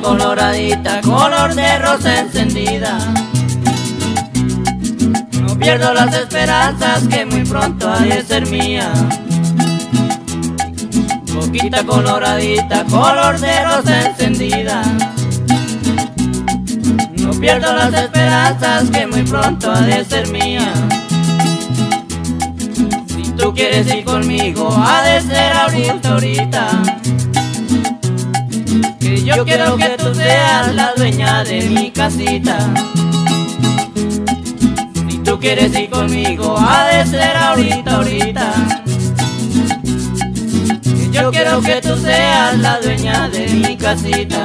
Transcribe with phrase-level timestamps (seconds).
[0.00, 2.98] coloradita, color de rosa encendida.
[5.40, 8.92] No pierdo las esperanzas que muy pronto ha de ser mía.
[11.34, 14.82] Boquita coloradita, color de rosa encendida.
[17.18, 20.72] No pierdo las esperanzas que muy pronto ha de ser mía.
[23.08, 26.68] Si tú quieres ir conmigo, ha de ser ahorita, ahorita.
[29.26, 32.72] Yo quiero que tú seas la dueña de mi casita.
[35.08, 38.52] Si tú quieres ir conmigo, ha de ser ahorita, ahorita.
[41.10, 44.44] Yo quiero que tú seas la dueña de mi casita.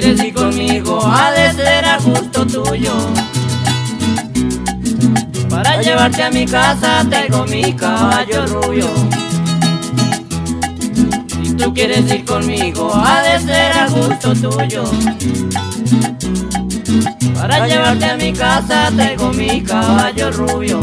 [0.00, 2.94] Quieres ir conmigo, ha de ser a gusto tuyo.
[5.50, 8.86] Para llevarte a mi casa tengo mi caballo rubio.
[11.42, 14.84] Si tú quieres ir conmigo, ha de ser a gusto tuyo.
[17.34, 20.80] Para llevarte a mi casa tengo mi caballo rubio.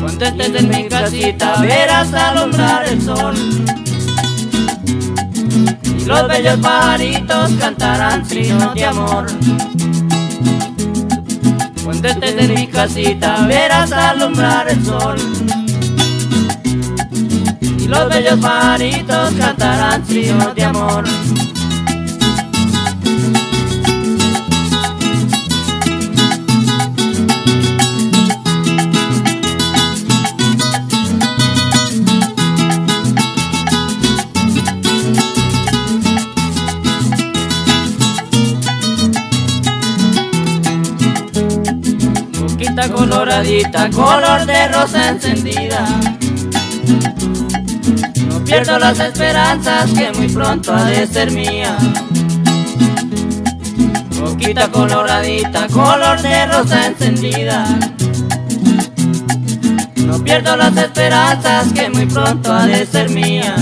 [0.00, 3.69] Cuando estés en mi casita verás alumbrar el sol.
[6.10, 9.26] Los bellos pajaritos cantarán trinos de amor.
[11.84, 15.16] Cuando estés mi casita verás alumbrar el sol.
[17.60, 21.04] Y los bellos pajaritos cantarán trinos de amor.
[42.80, 45.84] Boquita coloradita, color de rosa encendida.
[48.26, 51.76] No pierdo las esperanzas que muy pronto ha de ser mía.
[54.18, 57.66] Boquita coloradita, color de rosa encendida.
[60.06, 63.56] No pierdo las esperanzas que muy pronto ha de ser mía.